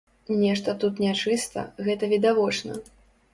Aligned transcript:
Нешта 0.43 0.73
тут 0.83 1.01
нячыста, 1.05 1.67
гэта 1.89 2.11
відавочна. 2.15 2.81